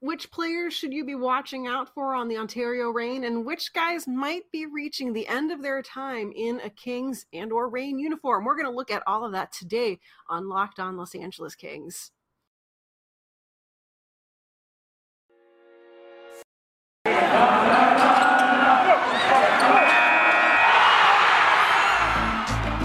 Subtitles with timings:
[0.00, 4.06] Which players should you be watching out for on the Ontario Reign, and which guys
[4.06, 8.44] might be reaching the end of their time in a Kings and or Reign uniform?
[8.44, 9.98] We're going to look at all of that today
[10.28, 12.10] on Locked On Los Angeles Kings.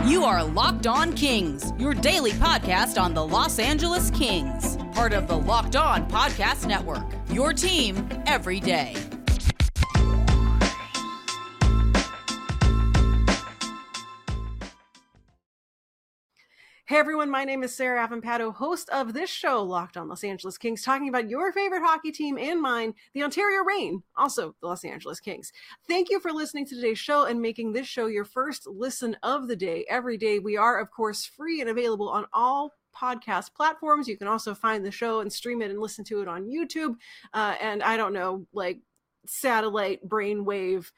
[0.07, 5.27] You are Locked On Kings, your daily podcast on the Los Angeles Kings, part of
[5.27, 7.05] the Locked On Podcast Network.
[7.29, 8.95] Your team every day.
[16.91, 20.57] Hey everyone, my name is Sarah Avampato, host of this show, Locked on Los Angeles
[20.57, 24.83] Kings, talking about your favorite hockey team and mine, the Ontario Reign, also the Los
[24.83, 25.53] Angeles Kings.
[25.87, 29.47] Thank you for listening to today's show and making this show your first listen of
[29.47, 29.85] the day.
[29.89, 34.07] Every day, we are, of course, free and available on all podcast platforms.
[34.07, 36.95] You can also find the show and stream it and listen to it on YouTube.
[37.33, 38.79] Uh, and I don't know, like
[39.25, 40.91] satellite brainwave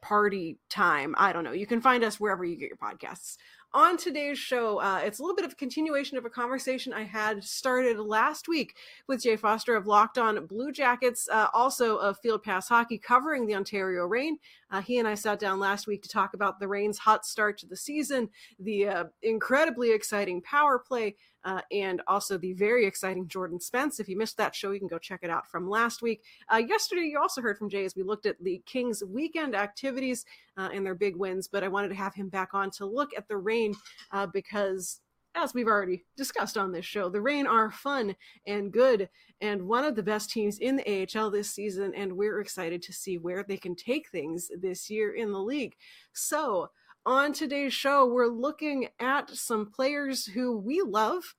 [0.00, 1.14] party time.
[1.16, 1.52] I don't know.
[1.52, 3.36] You can find us wherever you get your podcasts
[3.74, 7.04] on today's show, uh, it's a little bit of a continuation of a conversation I
[7.04, 8.76] had started last week
[9.08, 13.46] with Jay Forster of Locked On Blue Jackets, uh, also of Field Pass Hockey, covering
[13.46, 14.38] the Ontario Reign.
[14.72, 17.58] Uh, he and I sat down last week to talk about the Reign's hot start
[17.58, 23.28] to the season, the uh, incredibly exciting power play, uh, and also the very exciting
[23.28, 24.00] Jordan Spence.
[24.00, 26.22] If you missed that show, you can go check it out from last week.
[26.52, 30.24] Uh, yesterday, you also heard from Jay as we looked at the Kings' weekend activities
[30.56, 33.10] uh, and their big wins, but I wanted to have him back on to look
[33.16, 33.74] at the Reign
[34.10, 35.00] uh, because
[35.34, 38.14] as we've already discussed on this show, the Reign are fun
[38.46, 39.08] and good
[39.40, 42.92] and one of the best teams in the AHL this season, and we're excited to
[42.92, 45.74] see where they can take things this year in the league.
[46.12, 46.70] So,
[47.04, 51.34] on today's show, we're looking at some players who we love,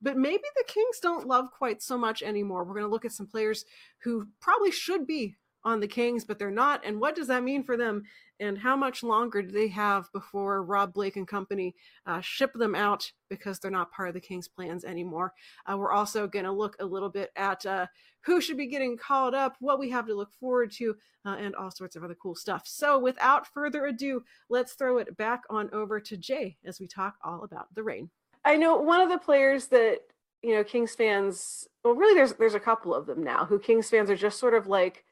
[0.00, 2.62] but maybe the Kings don't love quite so much anymore.
[2.62, 3.64] We're going to look at some players
[4.04, 5.34] who probably should be
[5.68, 6.84] on the Kings, but they're not.
[6.84, 8.04] And what does that mean for them?
[8.40, 11.74] And how much longer do they have before Rob Blake and company
[12.06, 15.34] uh, ship them out because they're not part of the Kings' plans anymore?
[15.66, 17.86] Uh, we're also going to look a little bit at uh,
[18.22, 21.54] who should be getting called up, what we have to look forward to, uh, and
[21.54, 22.62] all sorts of other cool stuff.
[22.66, 27.16] So, without further ado, let's throw it back on over to Jay as we talk
[27.22, 28.08] all about the Reign.
[28.44, 29.98] I know one of the players that
[30.42, 31.68] you know Kings fans.
[31.84, 34.54] Well, really, there's there's a couple of them now who Kings fans are just sort
[34.54, 35.04] of like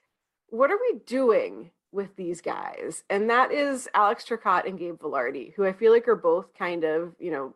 [0.48, 3.04] what are we doing with these guys?
[3.08, 6.84] And that is Alex Turcotte and Gabe Vilardi, who I feel like are both kind
[6.84, 7.54] of, you know,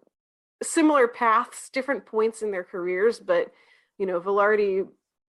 [0.62, 3.52] similar paths, different points in their careers, but
[3.98, 4.86] you know, Vilardi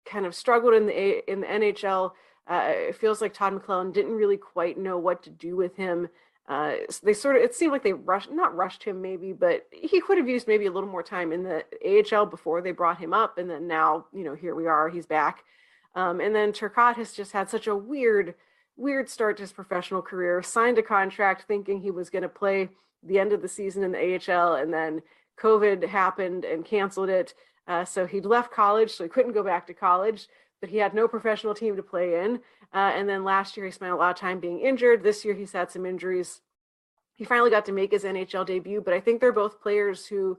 [0.05, 2.11] kind of struggled in the in the NHL.
[2.47, 6.07] Uh, it feels like Todd McLellan didn't really quite know what to do with him.
[6.47, 9.67] Uh, so they sort of it seemed like they rushed not rushed him maybe, but
[9.71, 11.63] he could have used maybe a little more time in the
[12.13, 15.05] AHL before they brought him up, and then now you know here we are, he's
[15.05, 15.43] back.
[15.97, 18.35] Um, and then Turcotte has just had such a weird,
[18.75, 20.43] weird start to his professional career.
[20.43, 22.69] Signed a contract thinking he was going to play
[23.01, 25.01] the end of the season in the AHL, and then
[25.41, 27.33] COVID happened and canceled it.
[27.67, 30.27] Uh, so he'd left college, so he couldn't go back to college,
[30.61, 32.41] but he had no professional team to play in.
[32.75, 35.01] Uh, and then last year, he spent a lot of time being injured.
[35.01, 36.41] This year, he's had some injuries.
[37.15, 40.37] He finally got to make his NHL debut, but I think they're both players who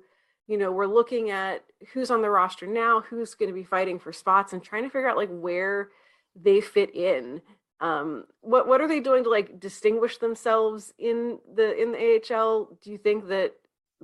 [0.49, 3.99] you know, we're looking at who's on the roster now, who's going to be fighting
[4.01, 5.91] for spots, and trying to figure out like where
[6.35, 7.43] they fit in.
[7.81, 12.79] Um, what what are they doing to like distinguish themselves in the in the AHL?
[12.83, 13.53] Do you think that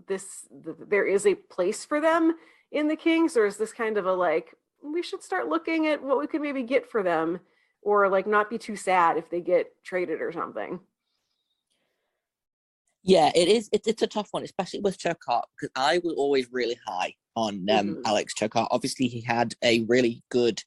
[0.06, 2.34] this the, there is a place for them
[2.71, 6.03] in the Kings, or is this kind of a like we should start looking at
[6.03, 7.41] what we could maybe get for them,
[7.81, 10.78] or like not be too sad if they get traded or something?
[13.04, 13.69] Yeah, it is.
[13.70, 17.69] It, it's a tough one, especially with Turcotte, because I was always really high on
[17.70, 18.00] um, mm-hmm.
[18.06, 18.69] Alex Turcotte.
[18.70, 20.62] Obviously, he had a really good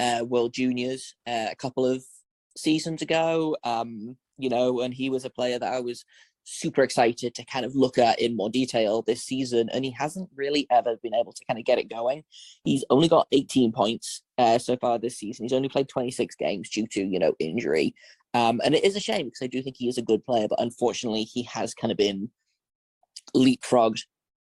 [0.00, 2.02] uh, World Juniors uh, a couple of
[2.56, 3.56] seasons ago.
[3.64, 6.04] Um, you know, and he was a player that I was
[6.44, 10.30] super excited to kind of look at in more detail this season, and he hasn't
[10.34, 12.24] really ever been able to kind of get it going.
[12.64, 15.44] He's only got 18 points uh, so far this season.
[15.44, 17.94] He's only played 26 games due to you know injury,
[18.34, 20.48] um, and it is a shame because I do think he is a good player,
[20.48, 22.30] but unfortunately, he has kind of been
[23.34, 24.02] leapfrogged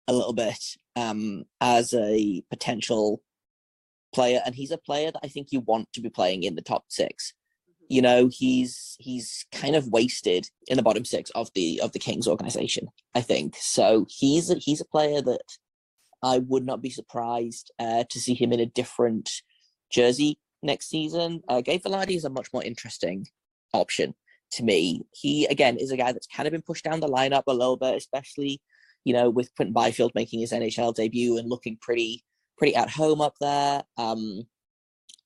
[0.06, 0.62] a little bit
[0.94, 3.22] um, as a potential
[4.14, 6.62] player, and he's a player that I think you want to be playing in the
[6.62, 7.32] top six.
[7.32, 7.94] Mm-hmm.
[7.94, 11.98] You know, he's he's kind of wasted in the bottom six of the of the
[11.98, 12.88] Kings organization.
[13.14, 14.06] I think so.
[14.10, 15.44] He's a, he's a player that
[16.22, 19.30] I would not be surprised uh, to see him in a different
[19.90, 21.42] jersey next season.
[21.48, 23.26] Uh, Gabe Vilardi is a much more interesting
[23.72, 24.14] option
[24.52, 25.02] to me.
[25.12, 27.76] He again is a guy that's kind of been pushed down the lineup a little
[27.76, 28.60] bit, especially
[29.04, 32.24] you know with Quinton Byfield making his NHL debut and looking pretty
[32.56, 33.82] pretty at home up there.
[33.96, 34.46] Um,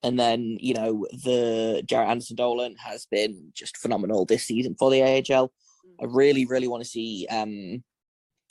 [0.03, 4.91] and then you know the Jaret Anderson Dolan has been just phenomenal this season for
[4.91, 5.53] the AHL.
[6.00, 7.85] I really, really want to see um,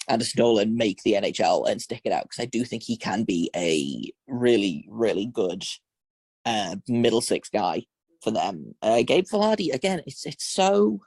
[0.07, 3.23] Anderson Dolan make the NHL and stick it out because I do think he can
[3.23, 5.63] be a really, really good
[6.45, 7.83] uh, middle six guy
[8.21, 8.75] for them.
[8.81, 11.01] Uh, Gabe Vilardi again, it's it's so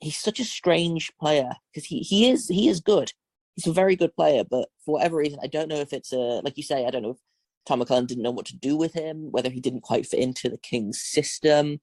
[0.00, 3.12] he's such a strange player because he he is he is good.
[3.54, 6.40] He's a very good player, but for whatever reason, I don't know if it's a
[6.44, 7.18] like you say, I don't know if
[7.66, 10.48] Tom McLellan didn't know what to do with him, whether he didn't quite fit into
[10.48, 11.80] the Kings system.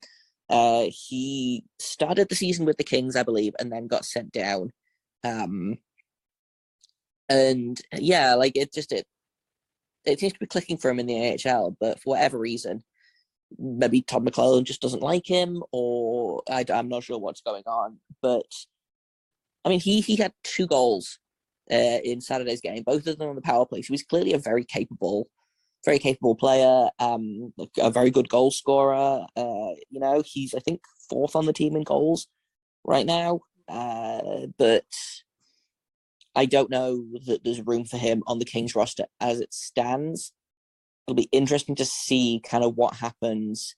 [0.50, 4.72] Uh, he started the season with the Kings, I believe, and then got sent down.
[5.24, 5.78] Um,
[7.30, 9.06] and yeah, like it just it
[10.06, 12.84] it seems to be clicking for him in the AHL, but for whatever reason,
[13.57, 17.97] maybe Todd McLellan just doesn't like him, or I, am not sure what's going on.
[18.21, 18.45] But
[19.65, 21.19] I mean, he he had two goals
[21.71, 23.81] uh, in Saturday's game, both of them on the power play.
[23.81, 25.29] He was clearly a very capable,
[25.85, 29.25] very capable player, um, a very good goal scorer.
[29.35, 32.27] Uh, you know, he's I think fourth on the team in goals
[32.83, 33.41] right now.
[33.67, 34.85] Uh, but
[36.35, 40.33] I don't know that there's room for him on the Kings roster as it stands.
[41.07, 43.75] It'll be interesting to see kind of what happens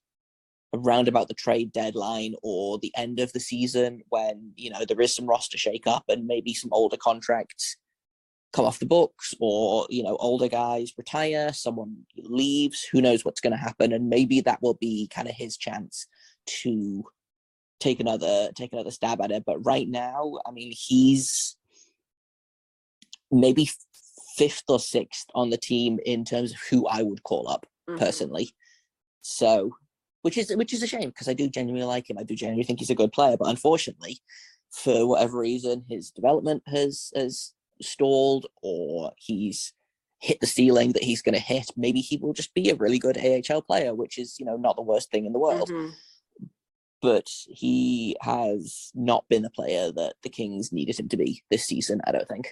[0.74, 5.00] around about the trade deadline or the end of the season when you know there
[5.02, 7.78] is some roster shake up and maybe some older contracts
[8.54, 13.42] come off the books or you know older guys retire someone leaves who knows what's
[13.42, 16.08] going to happen and maybe that will be kind of his chance
[16.46, 17.04] to
[17.80, 19.44] take another take another stab at it.
[19.46, 21.58] But right now i mean he's
[23.32, 23.70] maybe
[24.36, 28.00] fifth or sixth on the team in terms of who I would call up mm-hmm.
[28.00, 28.52] personally.
[29.22, 29.76] So,
[30.22, 32.18] which is which is a shame because I do genuinely like him.
[32.18, 34.20] I do genuinely think he's a good player, but unfortunately,
[34.72, 39.74] for whatever reason, his development has has stalled or he's
[40.20, 41.70] hit the ceiling that he's going to hit.
[41.76, 44.76] Maybe he will just be a really good AHL player, which is you know not
[44.76, 45.70] the worst thing in the world.
[45.70, 45.90] Mm-hmm.
[47.02, 51.66] But he has not been the player that the Kings needed him to be this
[51.66, 52.02] season.
[52.06, 52.50] I don't think.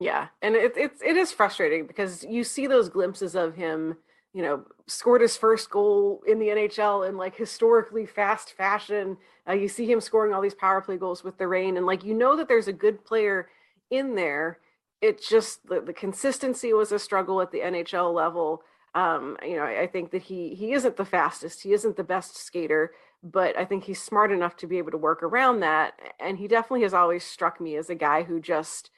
[0.00, 3.96] Yeah, and it, it's it is frustrating because you see those glimpses of him,
[4.32, 9.16] you know, scored his first goal in the NHL in like historically fast fashion.
[9.48, 12.04] Uh, you see him scoring all these power play goals with the Reign, and like
[12.04, 13.48] you know that there's a good player
[13.90, 14.58] in there.
[15.00, 18.62] It just the, the consistency was a struggle at the NHL level.
[18.94, 22.04] Um, you know, I, I think that he he isn't the fastest, he isn't the
[22.04, 22.92] best skater,
[23.22, 25.94] but I think he's smart enough to be able to work around that.
[26.18, 28.90] And he definitely has always struck me as a guy who just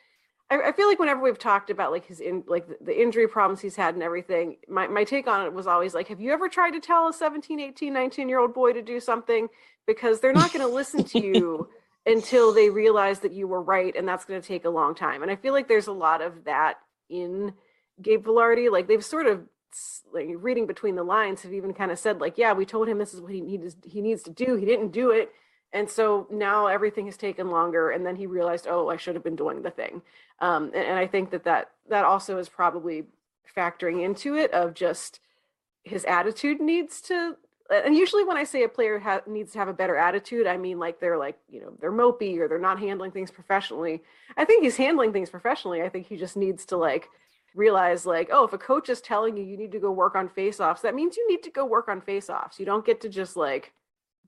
[0.51, 3.61] I, I feel like whenever we've talked about like his in like the, injury problems
[3.61, 6.49] he's had and everything, my, my take on it was always like, have you ever
[6.49, 9.49] tried to tell a 17, 18, 19 year old boy to do something?
[9.87, 11.69] Because they're not going to listen to you
[12.05, 13.95] until they realize that you were right.
[13.97, 15.23] And that's going to take a long time.
[15.23, 16.79] And I feel like there's a lot of that
[17.09, 17.53] in
[18.01, 18.71] Gabe Vilardi.
[18.71, 19.43] Like they've sort of
[20.15, 22.99] like reading between the lines have even kind of said like, yeah, we told him
[22.99, 24.55] this is what he needs, he needs to do.
[24.55, 25.33] He didn't do it
[25.77, 29.25] and so now everything has taken longer and then he realized oh i should have
[29.25, 30.03] been doing the thing.
[30.41, 33.05] Um, and, and, i think that that that also is probably
[33.57, 35.21] factoring into it of just
[35.85, 37.37] his attitude needs to
[37.71, 40.57] and usually when i say a player ha- needs to have a better attitude i
[40.57, 44.03] mean like they're like you know they're mopey or they're not handling things professionally.
[44.37, 45.83] I think he's handling things professionally.
[45.83, 47.09] I think he just needs to like
[47.55, 50.29] realize like oh if a coach is telling you you need to go work on
[50.29, 53.01] face offs that means you need to go work on face offs you don't get
[53.01, 53.73] to just like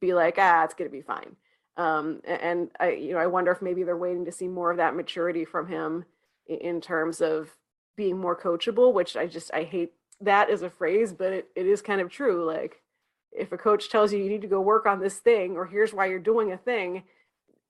[0.01, 1.37] be like, ah, it's going to be fine.
[1.79, 4.77] Um, and I, you know, I wonder if maybe they're waiting to see more of
[4.79, 6.05] that maturity from him
[6.47, 7.57] in terms of
[7.97, 11.67] being more coachable, which I just, I hate that as a phrase, but it, it
[11.67, 12.45] is kind of true.
[12.45, 12.83] Like
[13.31, 15.95] if a coach tells you you need to go work on this thing, or here's
[15.95, 17.05] why you're doing a thing,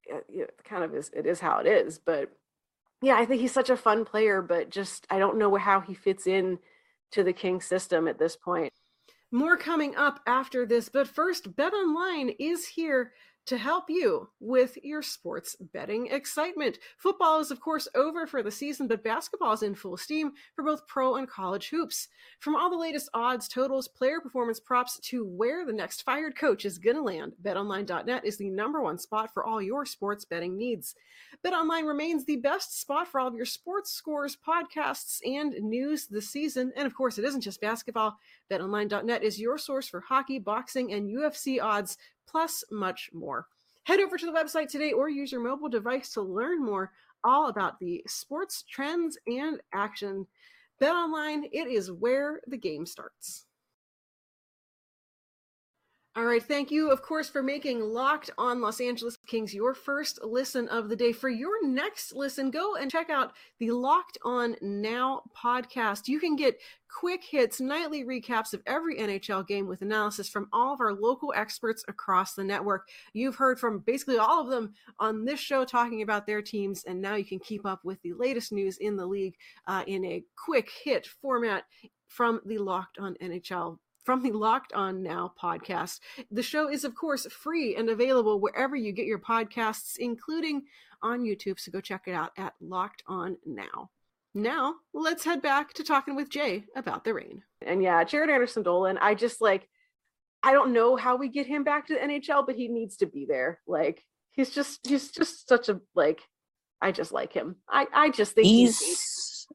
[0.07, 1.99] it kind of is, it is how it is.
[1.99, 2.33] But
[3.03, 5.93] yeah, I think he's such a fun player, but just, I don't know how he
[5.93, 6.59] fits in
[7.13, 8.73] to the King system at this point.
[9.31, 13.13] More coming up after this, but first, Bet Online is here
[13.49, 16.79] to help you with your sports betting excitement.
[16.99, 20.63] Football is, of course, over for the season, but basketball is in full steam for
[20.63, 22.09] both pro and college hoops.
[22.41, 26.67] From all the latest odds, totals, player performance props to where the next fired coach
[26.67, 30.59] is going to land, betonline.net is the number one spot for all your sports betting
[30.59, 30.95] needs.
[31.43, 36.29] BetOnline remains the best spot for all of your sports scores, podcasts, and news this
[36.29, 36.71] season.
[36.77, 38.19] And of course, it isn't just basketball.
[38.51, 41.97] BetOnline.net is your source for hockey, boxing, and UFC odds
[42.31, 43.47] plus much more.
[43.85, 46.93] Head over to the website today or use your mobile device to learn more
[47.25, 50.27] all about the sports trends and action.
[50.79, 53.47] Bet online, it is where the game starts.
[56.19, 56.43] All right.
[56.43, 60.89] Thank you, of course, for making Locked on Los Angeles Kings your first listen of
[60.89, 61.13] the day.
[61.13, 66.09] For your next listen, go and check out the Locked on Now podcast.
[66.09, 66.59] You can get
[66.91, 71.33] quick hits, nightly recaps of every NHL game with analysis from all of our local
[71.37, 72.89] experts across the network.
[73.13, 77.01] You've heard from basically all of them on this show talking about their teams, and
[77.01, 79.37] now you can keep up with the latest news in the league
[79.69, 81.63] uh, in a quick hit format
[82.09, 86.01] from the Locked on NHL from the Locked On Now podcast.
[86.31, 90.63] The show is, of course, free and available wherever you get your podcasts, including
[91.03, 91.61] on YouTube.
[91.61, 93.91] So go check it out at Locked On Now.
[94.33, 97.43] Now, let's head back to talking with Jay about the Reign.
[97.61, 99.69] And yeah, Jaret Anderson Dolan, I just like,
[100.43, 103.07] I don't know how we get him back to the NHL, but he needs to
[103.07, 103.61] be there.
[103.67, 106.23] Like, he's just, he's just such a, like,
[106.81, 107.57] I just like him.
[107.69, 109.47] I, I just think he's, he's,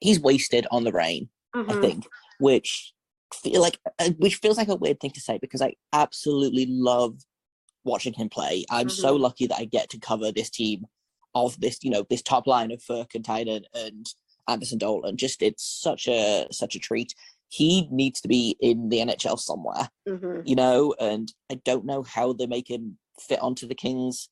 [0.00, 1.70] he's wasted on the Reign, mm-hmm.
[1.70, 2.06] I think,
[2.38, 2.93] which
[3.34, 7.18] feel like uh, which feels like a weird thing to say because I absolutely love
[7.84, 8.64] watching him play.
[8.70, 9.00] I'm mm-hmm.
[9.00, 10.86] so lucky that I get to cover this team
[11.34, 14.06] of this, you know, this top line of Frk and Tynan and
[14.48, 15.16] Anderson Dolan.
[15.16, 17.14] Just it's such a such a treat.
[17.48, 20.40] He needs to be in the NHL somewhere, mm-hmm.
[20.44, 24.28] you know, and I don't know how they make him fit onto the Kings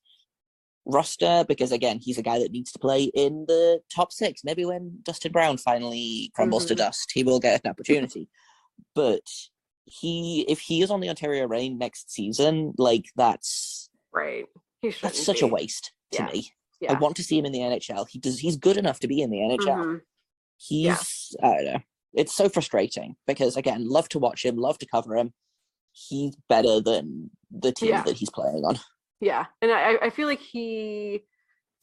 [0.85, 4.65] roster because again he's a guy that needs to play in the top six maybe
[4.65, 6.75] when dustin brown finally crumbles mm-hmm.
[6.75, 8.27] to dust he will get an opportunity
[8.95, 9.27] but
[9.85, 14.45] he if he is on the Ontario Reign next season, like that's right.
[15.01, 15.45] That's such be.
[15.45, 16.31] a waste to yeah.
[16.31, 16.49] me.
[16.81, 16.93] Yeah.
[16.93, 18.07] I want to see him in the NHL.
[18.09, 18.39] He does.
[18.39, 19.59] He's good enough to be in the NHL.
[19.59, 19.95] Mm-hmm.
[20.57, 21.35] He's.
[21.39, 21.47] Yeah.
[21.47, 21.79] I don't know.
[22.13, 25.33] It's so frustrating because again, love to watch him, love to cover him.
[25.93, 28.79] He's better than the team that he's playing on.
[29.19, 31.23] Yeah, and I, I feel like he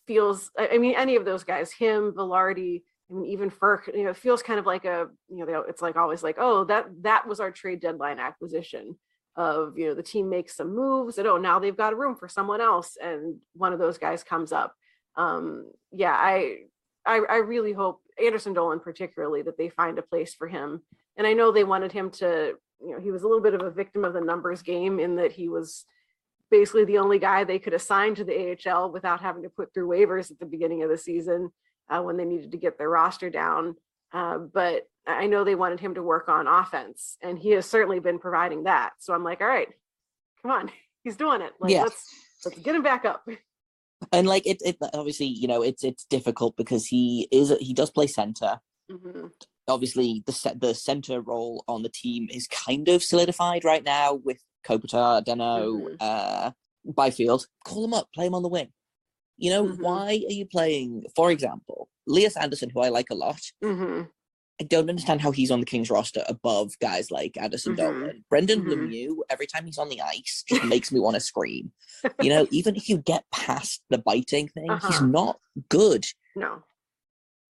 [0.06, 0.50] feels.
[0.58, 4.16] I mean, any of those guys, him, Vilardi, I mean, even Frk, you know, it
[4.16, 7.40] feels kind of like a, you know, it's like always like, oh, that that was
[7.40, 8.96] our trade deadline acquisition
[9.36, 12.14] of, you know, the team makes some moves and oh, now they've got a room
[12.14, 14.74] for someone else, and one of those guys comes up.
[15.16, 16.58] Um, yeah, I,
[17.04, 20.82] I, I really hope Anderson Dolan particularly that they find a place for him.
[21.16, 23.62] And I know they wanted him to, you know, he was a little bit of
[23.62, 25.84] a victim of the numbers game in that he was
[26.50, 29.88] basically the only guy they could assign to the AHL without having to put through
[29.88, 31.50] waivers at the beginning of the season
[31.90, 33.76] uh, when they needed to get their roster down.
[34.12, 38.00] Uh, but I know they wanted him to work on offense, and he has certainly
[38.00, 38.92] been providing that.
[39.00, 39.68] So I'm like, all right,
[40.42, 40.70] come on,
[41.04, 41.52] he's doing it.
[41.60, 41.82] Like, yeah.
[41.82, 42.04] let's
[42.44, 43.28] let's get him back up.
[44.12, 47.90] And like it, it obviously, you know, it's it's difficult because he is he does
[47.90, 48.58] play center.
[48.90, 49.26] Mm-hmm.
[49.68, 54.14] Obviously, the set the center role on the team is kind of solidified right now
[54.14, 55.94] with Kopitar, Danault, mm-hmm.
[56.00, 56.50] uh,
[56.86, 57.46] Byfield.
[57.66, 58.72] Call him up, play him on the wing.
[59.40, 59.82] You know, mm-hmm.
[59.82, 63.40] why are you playing, for example, Lias Andersson, who I like a lot?
[63.64, 64.02] Mm-hmm.
[64.60, 68.00] I don't understand how he's on the Kings roster above guys like Anderson mm-hmm.
[68.00, 68.24] Dolan.
[68.28, 68.70] Brendan mm-hmm.
[68.70, 71.72] Lemieux, every time he's on the ice, just makes me want to scream.
[72.20, 74.88] You know, even if you get past the biting thing, uh-huh.
[74.88, 76.04] he's not good.
[76.36, 76.62] No.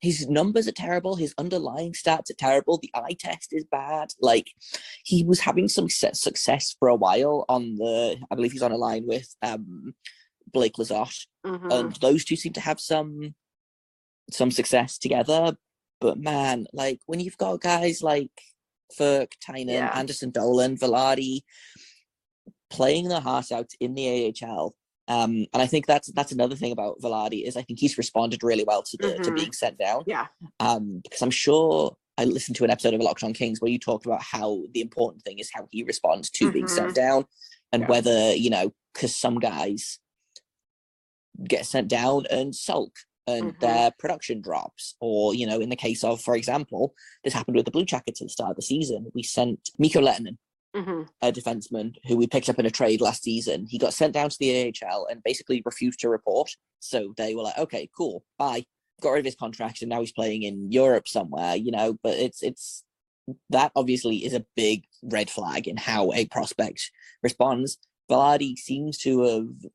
[0.01, 1.17] His numbers are terrible.
[1.17, 2.79] His underlying stats are terrible.
[2.79, 4.13] The eye test is bad.
[4.21, 4.47] Like
[5.05, 8.17] he was having some success for a while on the.
[8.31, 9.95] I believe he's on a line with um,
[10.53, 11.71] Blake Lizotte, mm-hmm.
[11.71, 13.35] and those two seem to have some
[14.31, 15.57] some success together.
[16.01, 18.31] But man, like when you've got guys like
[18.99, 19.93] Frk, Tynan, yeah.
[19.95, 21.43] Anderson Dolan, Vilardi
[22.71, 24.75] playing their heart out in the AHL.
[25.09, 28.43] Um, and I think that's that's another thing about Vilardi is I think he's responded
[28.43, 29.23] really well to the mm-hmm.
[29.23, 30.05] to being sent down.
[30.07, 30.27] Yeah.
[30.61, 33.79] Um, because I'm sure I listened to an episode of Locked On Kings where you
[33.79, 36.53] talked about how the important thing is how he responds to mm-hmm.
[36.53, 37.25] being sent down,
[37.73, 37.89] and yeah.
[37.89, 39.99] whether you know because some guys
[41.45, 42.93] get sent down and sulk
[43.27, 43.61] and mm-hmm.
[43.61, 44.97] their production drops.
[45.01, 46.95] Or, you know, in the case of, for example,
[47.25, 49.11] this happened with the Blue Jackets at the start of the season.
[49.15, 50.37] We sent Mikko Lehtonen,
[50.75, 51.03] mm-hmm.
[51.23, 53.67] a defenseman who we picked up in a trade last season.
[53.69, 56.51] He got sent down to the AHL and basically refused to report.
[56.81, 58.65] So they were like, okay, cool, bye.
[59.01, 62.19] Got rid of his contract and now he's playing in Europe somewhere, you know, but
[62.19, 62.85] it's it's
[63.51, 66.91] that obviously is a big red flag in how a prospect
[67.23, 67.79] responds.
[68.11, 69.71] Vilardi seems to have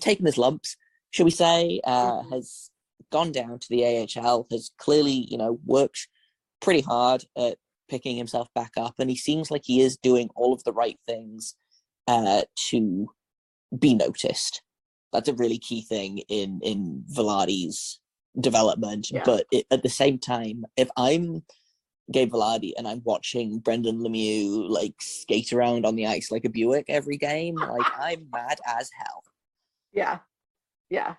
[0.00, 0.76] taken his lumps,
[1.10, 2.32] shall we say, uh, mm-hmm.
[2.32, 2.70] has
[3.10, 6.08] gone down to the AHL, has clearly, you know, worked
[6.60, 7.56] pretty hard at
[7.88, 10.98] picking himself back up, and he seems like he is doing all of the right
[11.06, 11.56] things
[12.06, 13.10] uh, to
[13.76, 14.62] be noticed.
[15.12, 18.00] That's a really key thing in in Vilardi's
[18.38, 19.10] development.
[19.10, 19.22] Yeah.
[19.24, 21.42] But it, at the same time, if I'm
[22.12, 26.48] Gabe Vilardi and I'm watching Brendan Lemieux like skate around on the ice like a
[26.48, 29.24] Buick every game, like I'm mad as hell.
[29.92, 30.18] Yeah.
[30.88, 31.14] Yeah.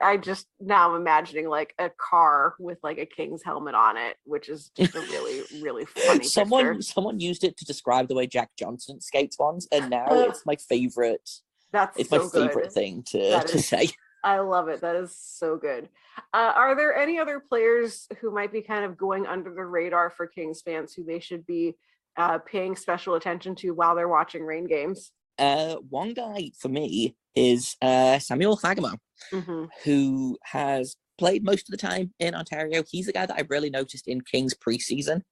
[0.00, 4.16] I just now I'm imagining like a car with like a king's helmet on it,
[4.24, 6.24] which is just a really, really funny.
[6.24, 6.82] someone picture.
[6.82, 10.46] someone used it to describe the way Jack Johnson skates once, and now Uh, it's
[10.46, 11.28] my favorite.
[11.72, 13.88] That's It's so my favorite thing to That to is- say.
[14.24, 14.82] I love it.
[14.82, 15.88] That is so good.
[16.34, 20.10] Uh, are there any other players who might be kind of going under the radar
[20.10, 21.74] for Kings fans who they should be
[22.18, 25.12] uh, paying special attention to while they're watching Reign games?
[25.38, 28.96] Uh, one guy for me is uh, Samuel Fagemo,
[29.30, 32.82] hmm who has played most of the time in Ontario.
[32.90, 35.22] He's a guy that I've really noticed in Kings preseason.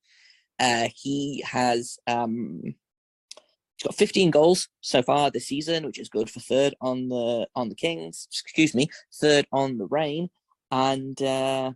[0.60, 6.30] Uh, he has um, he's got 15 goals so far this season, which is good
[6.30, 8.28] for third on the on the Kings.
[8.30, 8.88] Excuse me,
[9.20, 10.28] third on the Reign,
[10.70, 11.72] and uh,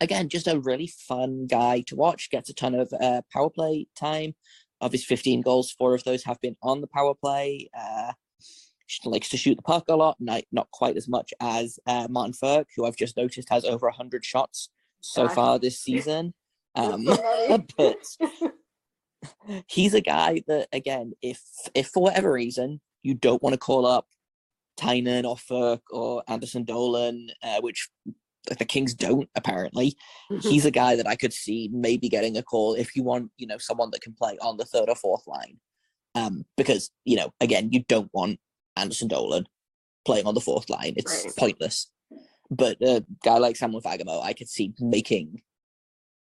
[0.00, 2.30] again, just a really fun guy to watch.
[2.30, 4.34] Gets a ton of uh, power play time.
[4.78, 7.70] Of his 15 goals, four of those have been on the power play.
[7.74, 8.12] Uh,
[9.04, 12.32] likes to shoot the puck a lot, not, not quite as much as uh, Martin
[12.32, 16.34] Frk, who I've just noticed has over 100 shots so far this season.
[16.78, 17.06] Um,
[17.78, 17.96] but
[19.66, 21.40] he's a guy that, again, if
[21.74, 24.06] if for whatever reason you don't want to call up
[24.76, 27.88] Tynan or Ferg or Anderson Dolan, uh, which
[28.58, 29.96] the Kings don't apparently,
[30.42, 33.46] he's a guy that I could see maybe getting a call if you want, you
[33.46, 35.58] know, someone that can play on the third or fourth line.
[36.14, 38.38] Um, because, you know, again, you don't want
[38.76, 39.46] Anderson Dolan
[40.04, 40.94] playing on the fourth line.
[40.96, 41.36] It's Right.
[41.36, 41.90] pointless.
[42.50, 45.42] But a guy like Samuel Fagemo, I could see making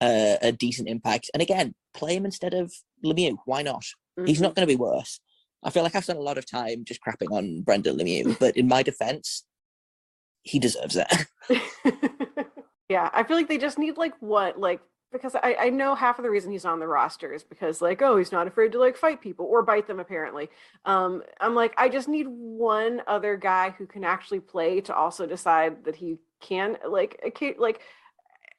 [0.01, 1.29] uh, a decent impact.
[1.33, 2.73] And again, play him instead of
[3.05, 3.37] Lemieux.
[3.45, 3.85] Why not?
[4.25, 4.43] He's Mm-hmm.
[4.43, 5.19] not going to be worse.
[5.63, 8.55] I feel like I've spent a lot of time just crapping on Brendan Lemieux, but
[8.57, 9.45] in my defense,
[10.43, 11.07] he deserves it.
[12.89, 14.81] yeah, I feel like they just need like what, like
[15.13, 18.01] because I, I know half of the reason he's on the roster is because like
[18.01, 20.49] oh he's not afraid to like fight people or bite them apparently.
[20.83, 25.25] Um, I'm like I just need one other guy who can actually play to also
[25.25, 27.79] decide that he can like like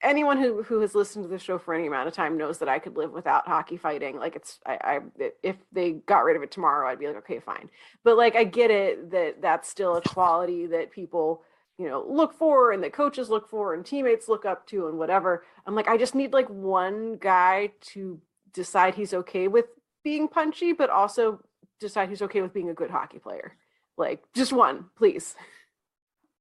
[0.05, 2.69] anyone who who has listened to the show for any amount of time knows that
[2.69, 4.19] I could live without hockey fighting.
[4.19, 5.01] Like it's I, I
[5.43, 7.69] if they got rid of it tomorrow, I'd be like okay fine.
[8.05, 11.43] But like I get it that that's still a quality that people
[11.79, 14.99] you know look for and that coaches look for and teammates look up to and
[14.99, 18.21] whatever i'm like i just need like one guy to
[18.53, 19.67] decide he's okay with
[20.05, 21.41] being punchy but also
[21.81, 23.57] decide he's okay with being a good hockey player
[23.97, 25.35] like just one please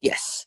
[0.04, 0.46] Yes.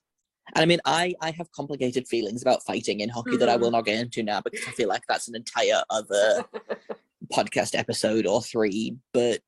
[0.55, 3.68] And I mean, I, I have complicated feelings about fighting in hockey that I will
[3.68, 3.72] mm-hmm.
[3.72, 6.44] not get into now because I feel like that's an entire other
[7.33, 8.96] podcast episode or three.
[9.12, 9.42] But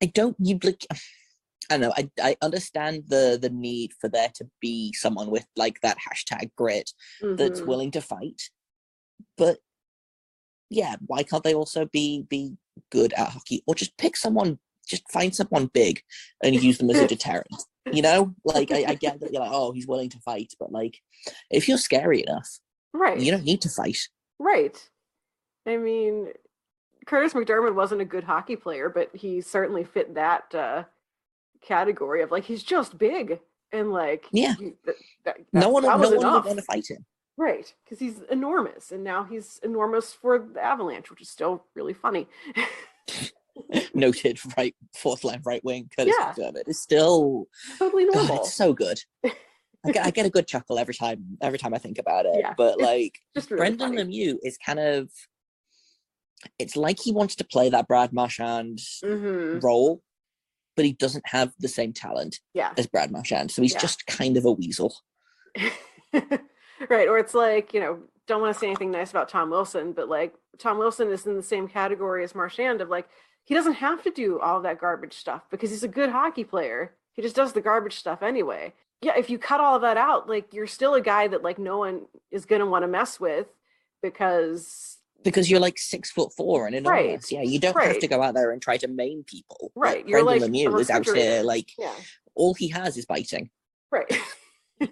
[0.00, 0.86] I don't, you like,
[1.70, 5.46] I don't know, I, I understand the the need for there to be someone with
[5.56, 7.66] like that hashtag grit that's Mhm.
[7.66, 8.42] willing to fight.
[9.36, 9.58] But
[10.70, 12.56] yeah, why can't they also be be
[12.90, 16.02] good at hockey or just pick someone, just find someone big
[16.42, 17.62] and use them as a deterrent?
[17.92, 20.72] You know, like I, I get that you're like, oh, he's willing to fight, but
[20.72, 21.00] like,
[21.50, 22.58] if you're scary enough,
[22.92, 23.98] right you don't need to fight.
[24.38, 24.90] right
[25.66, 26.28] i mean
[27.06, 30.84] Kurtis MacDermid wasn't a good hockey player but he certainly fit that uh
[31.66, 33.40] category of like he's just big
[33.72, 34.54] and like Yeah.
[34.58, 37.04] you- that- that- No one, no one would want to fight him.
[37.38, 41.92] Right, because he's enormous, and now he's enormous for the Avalanche, which is still really
[41.92, 42.28] funny.
[43.94, 46.34] Noted right fourth line right wing Kurtis Yeah.
[46.36, 47.46] MacDermid is still
[47.78, 48.36] totally God, normal.
[48.44, 48.98] it's so good.
[49.24, 52.36] I get, I get a good chuckle every time every time I think about it.
[52.38, 54.04] Yeah, But like Just really Brendan funny.
[54.04, 55.10] Lemieux is kind of
[56.58, 60.02] it's like he wants to play that Brad Marchand Mhm, role,
[60.76, 63.50] but he doesn't have the same talent Yeah, as Brad Marchand.
[63.50, 63.80] So he's Yeah.
[63.80, 64.94] just kind of a weasel.
[66.12, 67.08] right.
[67.08, 70.08] Or it's like you know, don't want to say anything nice about Tom Wilson, but
[70.08, 73.08] like Tom Wilson is in the same category as Marchand of like
[73.44, 76.92] he doesn't have to do all that garbage stuff because he's a good hockey player.
[77.12, 78.72] He just does the garbage stuff anyway.
[79.02, 81.58] Yeah, if you cut all of that out, like you're still a guy that like
[81.58, 83.46] no one is gonna want to mess with
[84.02, 84.95] because
[85.26, 87.30] Because you're like six foot four and enormous.
[87.32, 89.72] Yeah, you don't have to go out there and try to maim people.
[89.74, 91.92] Right, you're Brendan like Lemieux is out here like yeah,
[92.34, 93.50] all he has is biting.
[93.90, 94.10] right.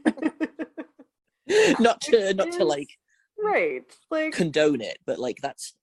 [1.78, 2.88] not to not Which to like
[3.42, 3.82] right.
[4.10, 5.74] Like condone it, but like that's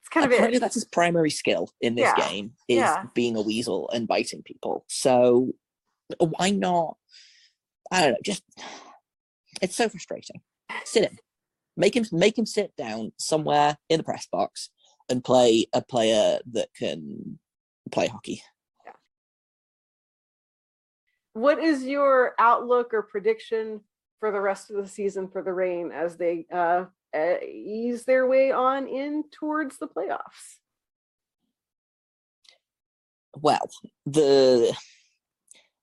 [0.00, 0.60] it's kind of apparently it.
[0.60, 3.04] that's his primary skill in this Yeah, game is yeah.
[3.14, 4.84] being a weasel and biting people.
[4.88, 5.52] So
[6.18, 6.96] why not?
[7.90, 8.18] I don't know.
[8.24, 8.42] Just
[9.60, 10.40] it's so frustrating.
[10.84, 11.18] Sit him,
[11.78, 14.68] make him make him sit down somewhere in the press box
[15.08, 17.38] and play a player that can
[17.90, 18.42] play hockey.
[21.32, 23.80] What is your outlook or prediction
[24.18, 26.86] for the rest of the season for the Reign as they uh,
[27.16, 30.58] uh, ease their way on in towards the playoffs?
[33.36, 33.70] Well,
[34.04, 34.76] the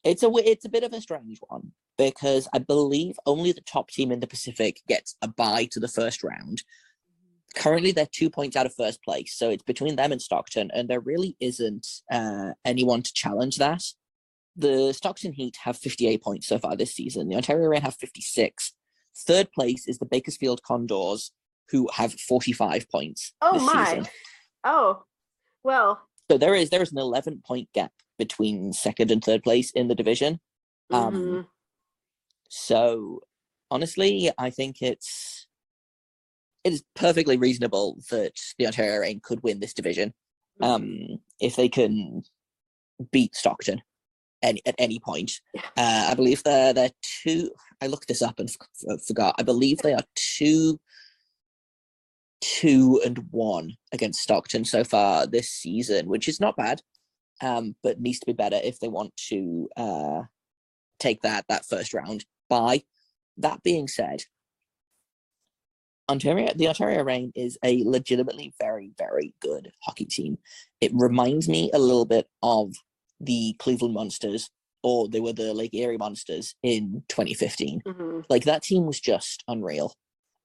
[0.04, 3.90] it's a it's a bit of a strange one because I believe only the top
[3.90, 6.64] team in the Pacific gets a bye to the first round.
[7.56, 10.90] Currently, they're two points out of first place, so it's between them and Stockton, and
[10.90, 13.82] there really isn't uh, anyone to challenge that.
[14.58, 17.30] The Stockton Heat have 58 points so far this season.
[17.30, 18.74] The Ontario Reign have 56.
[19.18, 21.32] Third place is the Bakersfield Condors,
[21.70, 23.34] who have 45 points.
[23.42, 23.86] Oh my!
[23.86, 24.08] Season.
[24.66, 25.04] Oh,
[25.64, 26.02] well.
[26.30, 29.88] So there is there is an 11 point gap between second and third place in
[29.88, 30.40] the division.
[30.92, 31.42] Um, mm-hmm.
[32.58, 33.20] So
[33.70, 35.46] honestly, I think it's
[36.64, 40.14] it is perfectly reasonable that the Ontario Reign could win this division
[40.62, 40.64] mm-hmm.
[40.64, 42.24] um, if they can
[43.12, 43.82] beat Stockton
[44.42, 45.34] any, at any point.
[45.78, 47.52] Uh, I believe they're they're two.
[47.82, 49.36] I looked this up and f- forgot.
[49.38, 50.80] I believe they are two
[52.40, 56.82] two and one against Stockton so far this season, which is not bad,
[57.42, 60.22] um, but needs to be better if they want to uh,
[61.00, 62.84] take that that first round bye.
[63.38, 64.24] That being said,
[66.10, 70.38] Ontario, the Ontario Reign is a legitimately very, very good hockey team.
[70.80, 72.74] It reminds me a little bit of
[73.20, 74.50] the Cleveland Monsters,
[74.84, 77.82] or they were the Lake Erie Monsters in 2015.
[77.86, 78.20] Mm-hmm.
[78.30, 79.94] Like that team was just unreal.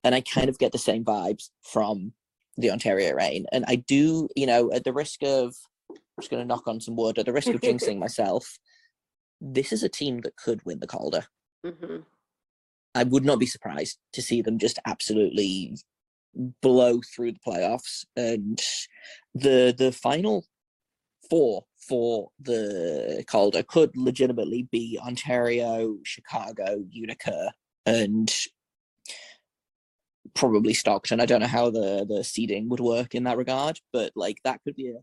[0.03, 2.15] And I kind of get the same vibes from
[2.57, 3.45] the Ontario Reign.
[3.53, 5.55] And I do, you know, at the risk of,
[5.91, 8.59] I'm just going to knock on some wood, at the risk of jinxing myself,
[9.43, 11.27] this is a team that could win the Calder.
[11.65, 11.97] Mm-hmm.
[12.95, 15.77] I would not be surprised to see them just absolutely
[16.63, 18.05] blow through the playoffs.
[18.17, 18.61] And
[19.35, 20.47] the the final
[21.29, 27.53] four for the Calder could legitimately be Ontario, Chicago, Utica,
[27.87, 28.33] and
[30.35, 31.21] probably Stockton.
[31.21, 34.61] I don't know how the the seeding would work in that regard, but like that
[34.65, 35.01] could be a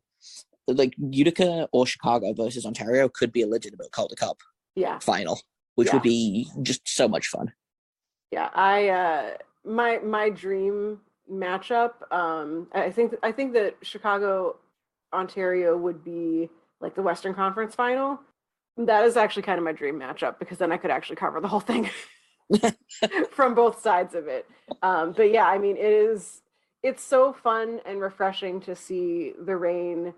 [0.67, 4.37] like Utica or Chicago versus Ontario could be a legitimate Calder Cup
[4.75, 5.39] yeah final,
[5.77, 5.93] which yeah.
[5.93, 7.53] would be just so much fun.
[8.31, 9.29] Yeah, I uh
[9.63, 10.99] my my dream
[11.31, 12.11] matchup.
[12.11, 14.57] Um, I think I think that Chicago
[15.13, 16.49] Ontario would be
[16.81, 18.19] like the Western Conference final.
[18.77, 21.47] That is actually kind of my dream matchup because then I could actually cover the
[21.47, 21.89] whole thing
[23.31, 24.47] from both sides of it.
[24.81, 26.41] Um, but yeah, I mean, it is
[26.81, 30.15] it's so fun and refreshing to see the Reign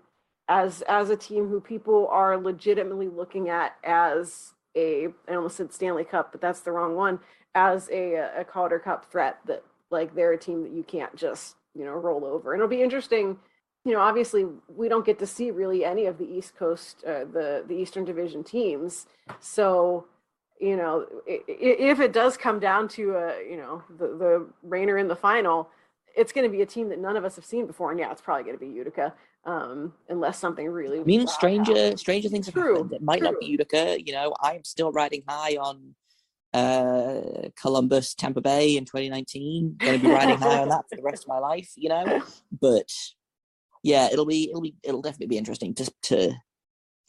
[0.48, 5.72] as as a team who people are legitimately looking at as a I almost said
[5.72, 7.20] Stanley Cup, but that's the wrong one.
[7.54, 11.56] As a a Calder Cup threat that like they're a team that you can't just
[11.74, 12.52] you know roll over.
[12.52, 13.38] And it'll be interesting
[13.84, 17.24] you know, obviously we don't get to see really any of the East Coast, uh,
[17.24, 19.06] the the Eastern Division teams.
[19.40, 20.06] So,
[20.60, 25.08] you know, if it does come down to a, you know, the the Rainer in
[25.08, 25.70] the final,
[26.14, 28.12] it's going to be a team that none of us have seen before, and yeah,
[28.12, 31.00] it's probably going to be Utica, um, unless something really.
[31.00, 32.00] I mean, stranger happens.
[32.00, 32.74] stranger things have True.
[32.74, 32.92] happened.
[32.92, 33.30] It might True.
[33.30, 33.96] not be Utica.
[34.04, 35.94] You know, I'm still riding high on
[36.52, 39.76] uh Columbus, Tampa Bay in 2019.
[39.78, 41.70] Going to be riding high on that for the rest of my life.
[41.76, 42.22] You know,
[42.60, 42.90] but
[43.82, 46.34] yeah, it'll be it'll be it'll definitely be interesting to to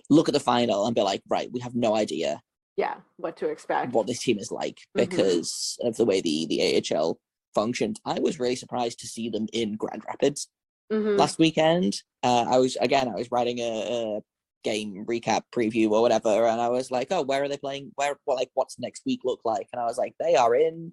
[0.10, 2.42] look at the final and be like, right, we have no idea.
[2.78, 3.94] Yeah, what to expect.
[3.94, 5.10] What this team is like mm-hmm.
[5.10, 5.88] because mm-hmm.
[5.90, 7.20] of the way the the AHL
[7.54, 8.00] functioned.
[8.06, 10.48] I was really surprised to see them in Grand Rapids
[10.92, 11.18] mm-hmm.
[11.18, 11.96] last weekend.
[12.24, 14.22] Uh, I was again, I was writing a, a,
[14.64, 17.92] game recap preview or whatever, and I was like, oh, where are they playing?
[17.96, 19.68] Where, well, like, what's next week look like?
[19.74, 20.92] And I was like, they are in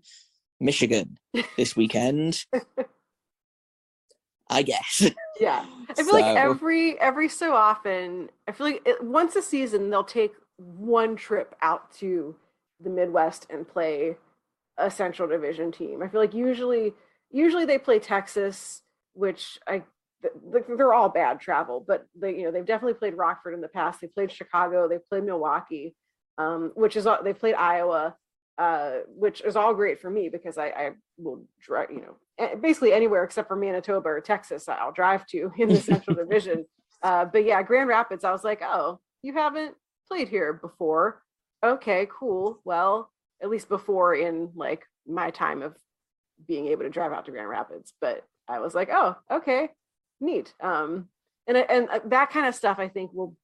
[0.59, 1.19] Michigan
[1.59, 2.47] this weekend.
[4.51, 5.11] I guess.
[5.39, 6.13] Yeah, I feel so.
[6.13, 11.17] like every every so often, I feel like it, once a season they'll take one
[11.17, 12.35] trip out to
[12.81, 14.17] the Midwest and play
[14.77, 16.03] a Central Division team.
[16.03, 16.95] I feel like usually
[17.31, 18.83] usually they play Texas,
[19.19, 19.83] which I
[20.77, 24.01] they're all bad travel, but they you know they've definitely played Rockford in the past.
[24.01, 25.95] They played Chicago, they played Milwaukee,
[26.39, 28.17] um, which is they played Iowa,
[28.59, 32.93] uh, which is all great for me because I, I will drive, you know, basically
[32.93, 36.65] anywhere except for Manitoba or Texas, I'll drive to in the Central Division.
[37.03, 39.75] Uh, but yeah, Grand Rapids, I was like, oh, you haven't
[40.09, 41.23] played here before.
[41.65, 42.61] Okay, cool.
[42.65, 43.11] Well,
[43.43, 45.77] at least before in like my time of
[46.47, 47.93] being able to drive out to Grand Rapids.
[48.01, 49.71] But I was like, oh, okay,
[50.21, 50.55] neat.
[50.61, 51.09] Um,
[51.47, 53.37] and and uh, that kind of stuff I think will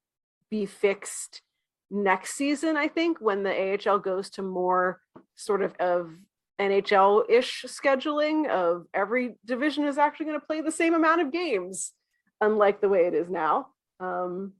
[0.50, 1.42] be fixed
[1.90, 5.00] next season, I think, when the AHL goes to more
[5.34, 6.10] sort of of
[6.60, 11.92] NHL-ish scheduling of every division is actually going to play the same amount of games,
[12.40, 13.68] unlike the way it is now.
[13.98, 14.52] Um,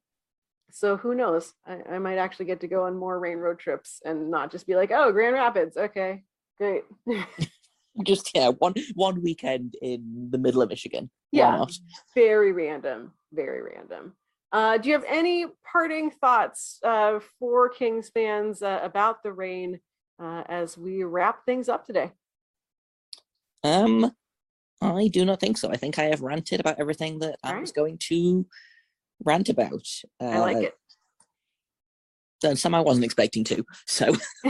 [0.71, 1.55] so who knows?
[1.65, 4.67] I, I might actually get to go on more Reign road trips and not just
[4.67, 6.25] be like, oh, Grand Rapids, okay,
[6.59, 6.83] great.
[8.03, 11.11] just yeah, one one weekend in the middle of Michigan.
[11.33, 11.65] yeah,
[12.15, 14.15] very random, very random.
[14.53, 19.81] Uh, do you have any parting thoughts uh, for Kings fans uh, about the Reign
[20.23, 22.13] uh, as we wrap things up today?
[23.65, 24.13] Um,
[24.81, 25.71] I do not think so.
[25.71, 28.47] I think I have ranted about everything that All I was going to
[29.25, 29.87] rant about.
[30.21, 30.75] Uh, I like it.
[32.55, 33.65] Some I wasn't expecting to.
[33.87, 34.15] So,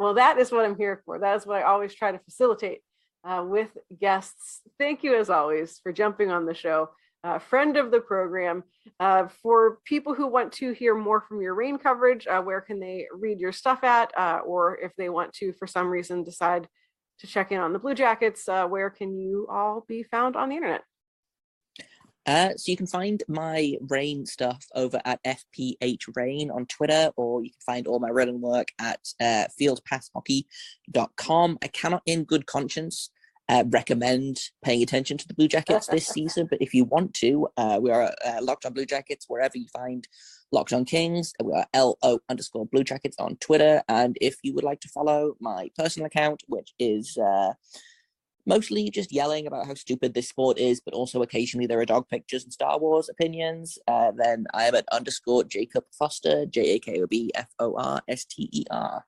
[0.00, 1.18] well, that is what I'm here for.
[1.18, 2.80] That is what I always try to facilitate
[3.24, 3.68] uh, with
[4.00, 4.60] guests.
[4.78, 6.90] Thank you, as always, for jumping on the show.
[7.22, 8.64] Uh, friend of the program.
[8.98, 12.80] Uh, for people who want to hear more from your Reign coverage, uh, where can
[12.80, 14.10] they read your stuff at?
[14.18, 16.66] Uh, or if they want to, for some reason, decide
[17.18, 20.48] to check in on the Blue Jackets, uh, where can you all be found on
[20.48, 20.82] the internet?
[22.30, 27.42] Uh, so you can find my Reign stuff over at FPH Reign on Twitter, or
[27.42, 31.58] you can find all my written work at uh, fieldpasshockey.com.
[31.60, 33.10] I cannot, in good conscience,
[33.48, 37.48] uh, recommend paying attention to the Blue Jackets this season, but if you want to,
[37.56, 40.06] uh, we are uh, Locked on Blue Jackets wherever you find
[40.52, 41.32] Locked on Kings.
[41.42, 43.82] We are LO underscore Blue Jackets on Twitter.
[43.88, 47.54] And if you would like to follow my personal account, which is uh,
[48.46, 52.08] mostly just yelling about how stupid this sport is, but also occasionally there are dog
[52.08, 56.78] pictures and Star Wars opinions, uh, then I am at underscore Jakob Forster, J A
[56.78, 59.04] K O B F O R S T E R.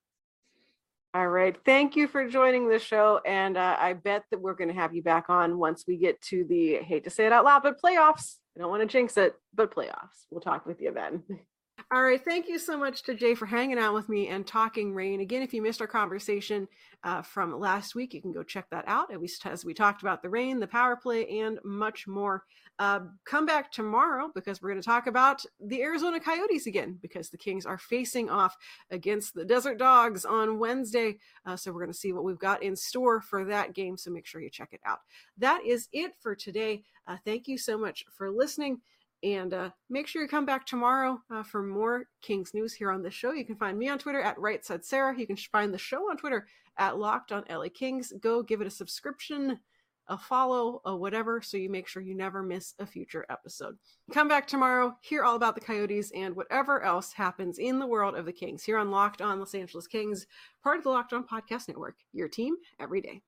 [1.14, 1.54] All right.
[1.66, 3.20] Thank you for joining the show.
[3.26, 6.20] And uh, I bet that we're going to have you back on once we get
[6.22, 8.36] to the, hate to say it out loud, but playoffs.
[8.56, 10.26] I don't want to jinx it, but playoffs.
[10.30, 11.22] We'll talk with you then.
[11.94, 12.24] All right.
[12.24, 15.20] Thank you so much to Jay for hanging out with me and talking Reign.
[15.20, 16.66] Again, if you missed our conversation
[17.04, 19.12] uh, from last week, you can go check that out.
[19.12, 22.44] At least as we talked about the Reign, the power play, and much more.
[22.78, 27.28] Uh, come back tomorrow because we're going to talk about the Arizona Coyotes again because
[27.28, 28.56] the Kings are facing off
[28.90, 31.18] against the Desert Dogs on Wednesday.
[31.44, 33.98] Uh, so we're going to see what we've got in store for that game.
[33.98, 35.00] So make sure you check it out.
[35.36, 36.84] That is it for today.
[37.06, 38.80] Uh, thank you so much for listening.
[39.22, 43.02] And uh, make sure you come back tomorrow uh, for more Kings news here on
[43.02, 43.32] the show.
[43.32, 45.16] You can find me on Twitter at Right Side Sarah.
[45.16, 48.12] You can find the show on Twitter at Locked on LA Kings.
[48.20, 49.60] Go give it a subscription,
[50.08, 53.76] a follow, a whatever, so you make sure you never miss a future episode.
[54.12, 58.16] Come back tomorrow, hear all about the Coyotes and whatever else happens in the world
[58.16, 60.26] of the Kings here on Locked on Los Angeles Kings,
[60.64, 61.96] part of the Locked on Podcast Network.
[62.12, 63.22] Your team every day.